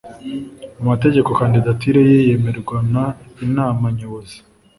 [0.79, 2.95] mu mategeko kandidatire ye yemerwa n
[3.45, 4.37] Inama Nyobozi